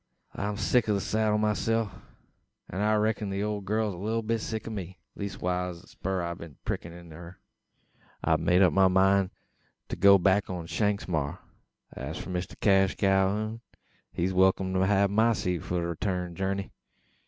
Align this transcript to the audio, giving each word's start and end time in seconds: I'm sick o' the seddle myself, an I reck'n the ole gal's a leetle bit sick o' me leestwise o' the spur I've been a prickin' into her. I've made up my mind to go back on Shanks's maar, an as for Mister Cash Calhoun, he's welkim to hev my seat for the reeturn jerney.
I'm 0.33 0.57
sick 0.57 0.89
o' 0.89 0.95
the 0.95 0.99
seddle 0.99 1.37
myself, 1.37 1.93
an 2.69 2.81
I 2.81 2.95
reck'n 2.95 3.29
the 3.29 3.43
ole 3.43 3.61
gal's 3.61 3.93
a 3.93 3.97
leetle 3.97 4.23
bit 4.23 4.41
sick 4.41 4.67
o' 4.67 4.71
me 4.71 4.97
leestwise 5.15 5.77
o' 5.77 5.81
the 5.81 5.85
spur 5.89 6.23
I've 6.23 6.39
been 6.39 6.53
a 6.53 6.63
prickin' 6.65 6.91
into 6.91 7.15
her. 7.15 7.39
I've 8.23 8.39
made 8.39 8.63
up 8.63 8.73
my 8.73 8.87
mind 8.87 9.29
to 9.89 9.95
go 9.95 10.17
back 10.17 10.49
on 10.49 10.65
Shanks's 10.65 11.07
maar, 11.07 11.37
an 11.91 12.01
as 12.09 12.17
for 12.17 12.31
Mister 12.31 12.55
Cash 12.55 12.95
Calhoun, 12.95 13.61
he's 14.11 14.33
welkim 14.33 14.73
to 14.73 14.87
hev 14.87 15.11
my 15.11 15.33
seat 15.33 15.59
for 15.59 15.75
the 15.75 15.85
reeturn 15.85 16.33
jerney. 16.33 16.71